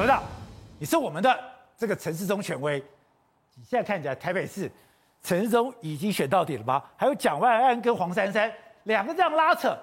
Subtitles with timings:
[0.00, 0.22] 董事长，
[0.78, 1.38] 你是我们的
[1.76, 2.82] 这个陈时中权威，
[3.54, 4.70] 你现在看起来台北市
[5.22, 6.82] 陈时中已经选到底了吗？
[6.96, 8.50] 还有蒋万安跟黄珊珊
[8.84, 9.76] 两个这样拉扯，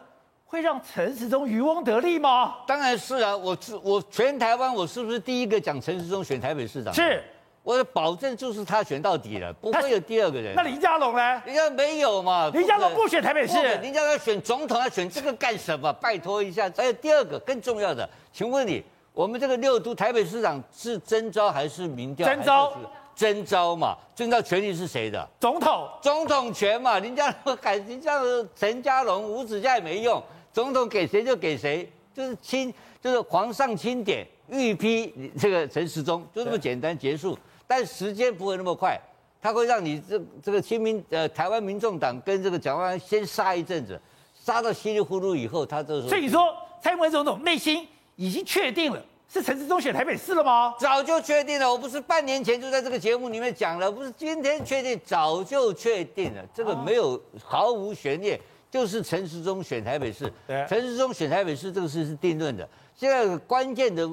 [0.47, 2.55] 会让陈时中渔翁得利吗？
[2.65, 6.91] 当然是啊，我我全台湾我是不是第一个讲陈时中选台北市长？
[6.91, 7.23] 是，
[7.61, 10.55] 我的保证就是他选到底了，不会有第二个人。
[10.55, 11.43] 那林佳龙呢？
[11.45, 12.49] 林佳龙没有嘛？
[12.51, 13.53] 林佳龙不选台北市，
[13.83, 15.93] 林佳龙要选总统，要选这个干什么？
[15.93, 16.67] 拜托一下。
[16.75, 18.83] 还有第二个更重要的，请问你，
[19.17, 22.27] 我们这个六都台北市长是征召还是民调？
[22.27, 22.73] 征召。
[23.15, 25.27] 征召嘛，征召权力是谁的？
[25.39, 25.89] 总统。
[26.03, 30.21] 总统权嘛，林佳龙改林佳龙、陈家龙、吴子嘉也没用。
[30.53, 37.35] 总统给谁就给谁，就是亲，就是皇上钦点，御批这个陈时中，就这么简单结束。
[37.65, 38.95] 但时间不会那么快，
[39.41, 43.99] 他会让你这这个亲民呃台湾民众党跟这个蒋万安先杀一阵子，
[44.35, 46.07] 杀到稀里糊涂以后，他就是。
[46.07, 50.73] 所以你说蔡英文总统内心已经确定了是陈时中选台北市了吗？
[50.79, 58.39] 早就确定了，我不是半年前就在这个节目里面讲了，不是今天确定，早就确定了，这个没有毫无悬念。
[58.69, 60.31] 就是陈时中选台北市，
[60.67, 62.67] 陈时中选台北市这个事是定论的。
[62.93, 64.07] 现在关键的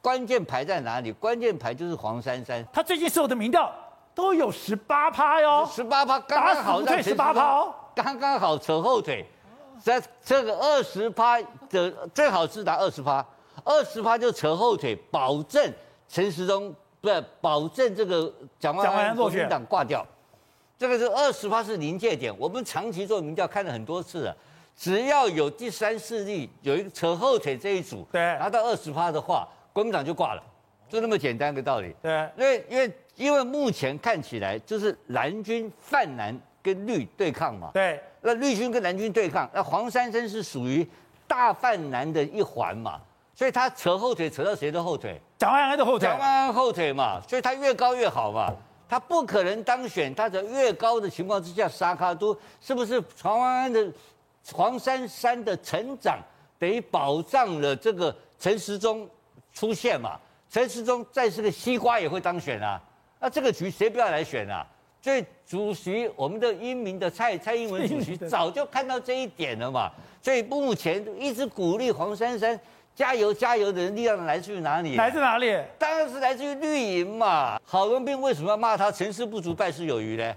[0.00, 1.12] 关键牌在哪里？
[1.12, 3.70] 关键牌就是黄珊珊，他最近所有的民调
[4.14, 9.24] 都有十八趴哟，十八趴刚刚好在十八趴哦，刚刚好扯后腿，
[9.78, 13.24] 在这个二十趴的最好是打二十趴，
[13.64, 15.72] 二十趴就扯后腿，保证
[16.08, 20.06] 陈时中不是保证这个蒋万安国民党挂掉。
[20.78, 24.36] 这个是二十趴是临界点，我们长期做民调看了很多次了，
[24.74, 30.42] 只要有第三势力有一个扯后腿这一组，对，拿到二十趴的话，国民党就挂了，
[30.88, 31.94] 就那么简单的道理。
[32.02, 40.88] 对，因为因为因为目前看起来就是蓝军泛蓝跟绿对抗嘛，对，那绿军跟蓝军对抗，那黄珊珊是属于
[41.28, 42.98] 大泛蓝的一环嘛，
[43.40, 45.18] 所以他扯后腿扯到谁的后腿？
[45.38, 46.06] 蒋万安的后腿。
[46.06, 48.54] 蒋万安后腿嘛，所以他越高越好嘛。
[48.86, 53.90] 他不可能当选，他在越高的情况之下，沙卡都是不是黄万安的
[54.52, 56.18] 黄珊珊的成长，
[56.58, 59.08] 等于保障了这个陈时中
[59.54, 60.20] 出现嘛？
[60.50, 62.78] 陈时中再是个西瓜也会当选啊，
[63.18, 64.66] 那这个局谁不要来选啊？
[65.00, 72.60] 所以主席我们的英明的蔡蔡英文主席早就看到这一点了嘛，所以目前一直鼓励黄珊珊。
[72.94, 74.96] 加油加油的人力量来自于哪里？
[74.96, 75.58] 来自哪里？
[75.78, 77.60] 当然是来自于绿营嘛。
[77.64, 80.34] 郝龙斌为什么要骂他成事不足败事有余呢？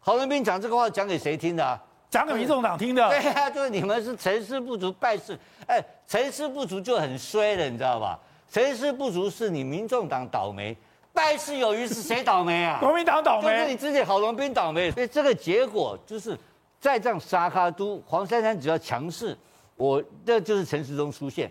[0.00, 1.82] 郝龙斌讲这个话讲给谁听的、啊？
[2.10, 3.08] 讲给民众党听的。
[3.10, 8.18] 对呀、啊，就是你们是成事不足败事，哎，成事不足就很衰了，你知道吧？
[8.50, 10.74] 成事不足是你民众党倒霉，
[11.12, 12.78] 败事有余是谁倒霉啊？
[12.82, 14.90] 国民党倒霉，就是你自己郝龙斌倒霉。
[14.90, 16.34] 所以这个结果就是
[16.80, 19.36] 再这样沙卡都黄珊珊只要强势，
[19.76, 21.50] 我这就是陈时中出现。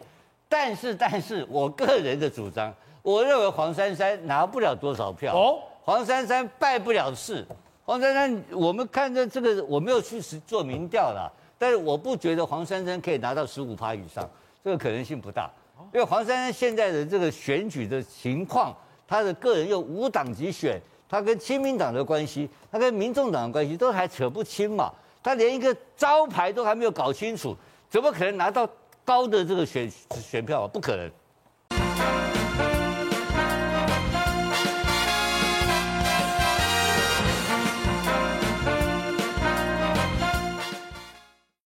[0.50, 5.36] 但是，但是我个人的主张，我认为黄珊珊拿不了多少票。
[5.36, 7.46] 哦，黄珊珊败不了事。
[7.86, 14.30] 黄珊珊，我们看着这个，我没有去做民调啦，但是我不觉得黄珊珊可以拿到十五趴以上，
[14.64, 15.50] 这个可能性不大。
[15.94, 18.76] 因为黄珊珊现在的这个选举的情况，
[19.08, 24.92] 他的个人又无党籍选，他跟亲民党的关系，他跟民众党的关系都还扯不清嘛，
[25.22, 27.56] 他连一个招牌都还没有搞清楚，
[27.90, 28.68] 怎么可能拿到？
[29.08, 29.90] 高的这个选
[30.22, 32.37] 选票，不可能。